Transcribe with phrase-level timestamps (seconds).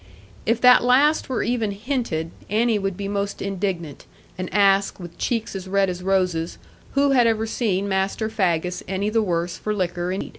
[0.47, 5.55] If that last were even hinted, Annie would be most indignant, and ask, with cheeks
[5.55, 6.57] as red as roses,
[6.93, 10.29] who had ever seen Master Faggus any the worse for liquor indeed?